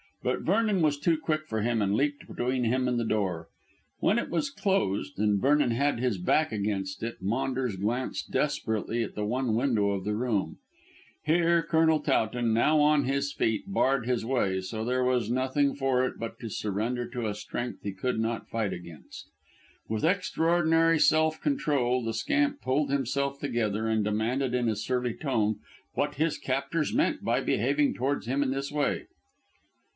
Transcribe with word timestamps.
But 0.23 0.41
Vernon 0.41 0.81
was 0.81 0.99
too 0.99 1.17
quick 1.17 1.47
for 1.47 1.61
him 1.61 1.79
and 1.81 1.95
leaped 1.95 2.27
between 2.27 2.63
him 2.63 2.87
and 2.87 2.99
the 2.99 3.05
door. 3.05 3.49
When 3.99 4.17
it 4.17 4.29
was 4.29 4.49
closed 4.49 5.17
and 5.19 5.39
Vernon 5.39 5.71
had 5.71 5.99
his 5.99 6.17
back 6.19 6.51
against 6.51 7.01
it 7.01 7.21
Maunders 7.21 7.75
glanced 7.75 8.31
desperately 8.31 9.03
at 9.03 9.13
the 9.15 9.25
one 9.25 9.55
window 9.55 9.91
of 9.91 10.03
the 10.03 10.15
room. 10.15 10.57
Here 11.23 11.61
Colonel 11.63 11.99
Towton, 11.99 12.51
now 12.53 12.79
on 12.79 13.03
his 13.05 13.31
feet, 13.31 13.65
barred 13.67 14.07
his 14.07 14.23
way, 14.25 14.61
so 14.61 14.83
there 14.83 15.03
was 15.03 15.29
nothing 15.29 15.75
for 15.75 16.03
it 16.03 16.17
but 16.19 16.39
to 16.39 16.49
surrender 16.49 17.07
to 17.09 17.27
a 17.27 17.35
strength 17.35 17.81
he 17.83 17.91
could 17.93 18.19
not 18.19 18.49
fight 18.49 18.73
against. 18.73 19.27
With 19.87 20.03
extraordinary 20.03 20.99
self 20.99 21.41
control 21.41 22.03
the 22.03 22.13
scamp 22.13 22.61
pulled 22.61 22.91
himself 22.91 23.39
together 23.39 23.87
and 23.87 24.03
demanded 24.03 24.55
in 24.55 24.67
a 24.69 24.75
surly 24.75 25.13
tone 25.13 25.59
what 25.93 26.15
his 26.15 26.39
captors 26.39 26.93
meant 26.93 27.23
by 27.23 27.39
behaving 27.41 27.93
towards 27.95 28.25
him 28.25 28.41
in 28.41 28.49
this 28.51 28.71
way. 28.71 29.05